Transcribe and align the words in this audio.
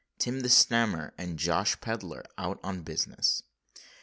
TIM 0.17 0.39
THE 0.39 0.49
SNAMMER 0.49 1.13
AND 1.15 1.37
JOSH 1.37 1.79
PEDLER 1.79 2.25
OUT 2.35 2.59
ON 2.63 2.81
BUSINESS. 2.81 3.43